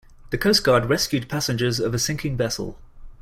The 0.31 0.37
coast 0.39 0.63
guard 0.63 0.87
rescued 0.89 1.29
passengers 1.29 1.79
of 1.79 1.93
a 1.93 1.99
sinking 1.99 2.35
vessel. 2.35 2.79